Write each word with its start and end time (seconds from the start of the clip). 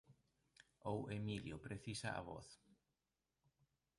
Ou 0.91 0.99
Emilio 1.17 1.55
–precisa 1.59 2.09
a 2.13 2.21
voz–. 2.29 2.51